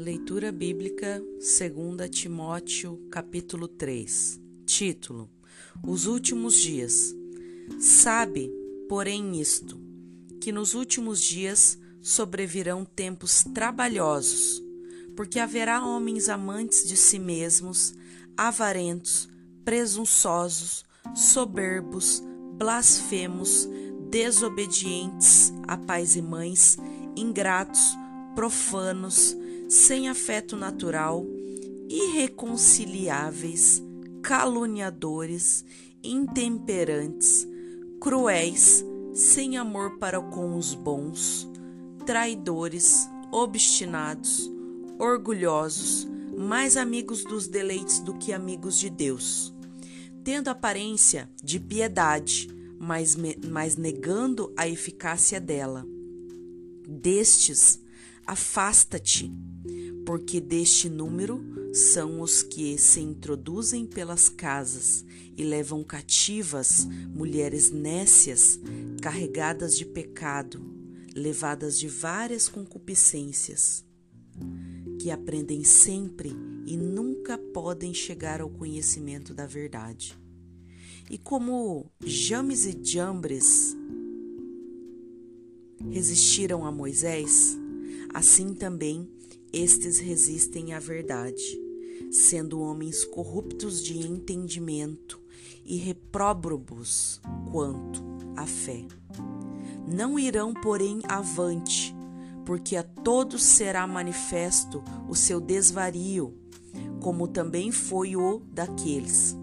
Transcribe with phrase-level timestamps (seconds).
[0.00, 4.40] Leitura bíblica 2 Timóteo, capítulo 3.
[4.64, 5.28] Título:
[5.84, 7.12] Os últimos dias.
[7.80, 8.48] Sabe,
[8.88, 9.76] porém, isto,
[10.40, 14.62] que nos últimos dias sobrevirão tempos trabalhosos,
[15.16, 17.92] porque haverá homens amantes de si mesmos,
[18.36, 19.28] avarentos,
[19.64, 22.22] presunçosos, soberbos,
[22.56, 23.68] blasfemos,
[24.08, 26.78] desobedientes a pais e mães,
[27.16, 27.96] ingratos,
[28.36, 29.36] profanos,
[29.68, 31.26] sem afeto natural,
[31.90, 33.82] irreconciliáveis,
[34.22, 35.62] caluniadores,
[36.02, 37.46] intemperantes,
[38.00, 41.46] cruéis, sem amor para com os bons,
[42.06, 44.50] traidores, obstinados,
[44.98, 49.52] orgulhosos, mais amigos dos deleites do que amigos de Deus,
[50.24, 52.48] tendo aparência de piedade,
[52.78, 53.16] mas,
[53.50, 55.84] mas negando a eficácia dela.
[56.88, 57.80] Destes,
[58.28, 59.32] afasta-te
[60.04, 65.04] porque deste número são os que se introduzem pelas casas
[65.34, 68.60] e levam cativas mulheres nécias,
[69.02, 70.62] carregadas de pecado,
[71.14, 73.84] levadas de várias concupiscências,
[75.00, 76.34] que aprendem sempre
[76.66, 80.18] e nunca podem chegar ao conhecimento da verdade.
[81.10, 83.74] E como James e Jambres
[85.90, 87.57] resistiram a Moisés,
[88.12, 89.08] assim também
[89.52, 91.58] estes resistem à verdade,
[92.10, 95.20] sendo homens corruptos de entendimento
[95.64, 97.20] e repróbros
[97.50, 98.02] quanto
[98.36, 98.84] à fé.
[99.86, 101.94] Não irão, porém, avante,
[102.44, 106.34] porque a todos será manifesto o seu desvario,
[107.00, 109.36] como também foi o daqueles.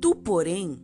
[0.00, 0.80] Tu, porém,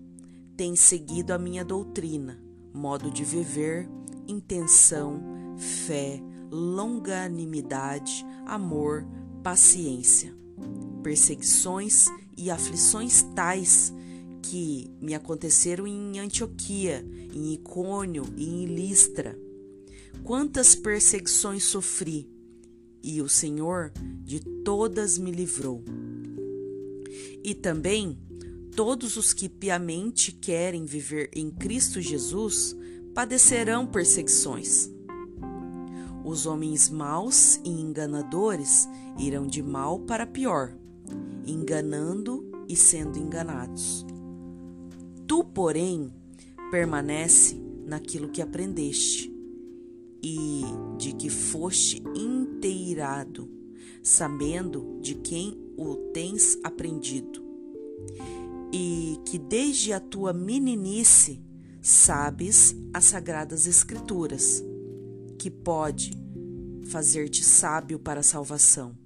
[0.57, 2.41] tens seguido a minha doutrina,
[2.73, 3.89] modo de viver,
[4.27, 5.21] intenção,
[5.57, 9.07] fé, longanimidade, amor,
[9.43, 10.35] paciência,
[11.03, 13.93] perseguições e aflições tais
[14.43, 19.39] que me aconteceram em Antioquia, em Icônio e em Listra.
[20.25, 22.29] Quantas perseguições sofri,
[23.03, 23.93] e o Senhor
[24.23, 25.83] de todas me livrou.
[27.43, 28.19] E também
[28.77, 32.77] todos os que piamente querem viver em Cristo Jesus
[33.15, 34.91] padecerão perseguições.
[36.31, 40.73] Os homens maus e enganadores irão de mal para pior,
[41.45, 44.07] enganando e sendo enganados.
[45.27, 46.15] Tu, porém,
[46.71, 49.29] permanece naquilo que aprendeste
[50.23, 50.63] e
[50.97, 53.51] de que foste inteirado,
[54.01, 57.43] sabendo de quem o tens aprendido,
[58.73, 61.43] e que desde a tua meninice
[61.83, 64.63] sabes as sagradas Escrituras
[65.41, 66.20] que pode
[66.87, 68.97] fazer-te sábio para a salvação,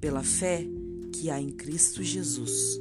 [0.00, 0.66] pela fé
[1.12, 2.80] que há em Cristo Jesus.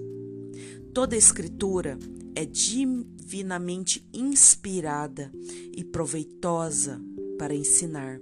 [0.94, 1.98] Toda a Escritura
[2.36, 5.32] é divinamente inspirada
[5.76, 7.02] e proveitosa
[7.38, 8.20] para ensinar,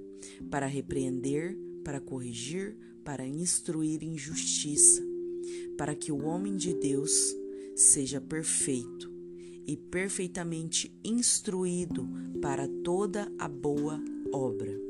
[0.49, 5.01] para repreender, para corrigir, para instruir em justiça,
[5.77, 7.35] para que o homem de Deus
[7.75, 9.13] seja perfeito
[9.67, 12.07] e perfeitamente instruído
[12.41, 14.84] para toda a boa obra.